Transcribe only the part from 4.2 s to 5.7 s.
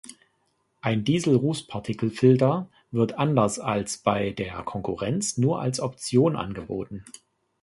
der Konkurrenz nur